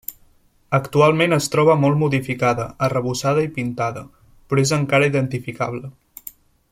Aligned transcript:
Actualment 0.77 1.35
es 1.35 1.47
troba 1.55 1.75
molt 1.81 1.99
modificada, 2.03 2.65
arrebossada 2.87 3.45
i 3.49 3.53
pintada, 3.59 4.03
però 4.47 4.65
és 4.67 4.73
encara 4.79 5.11
identificable. 5.13 5.93